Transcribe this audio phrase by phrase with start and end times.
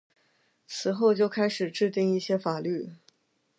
[0.65, 2.89] 此后就开始制定一些法律。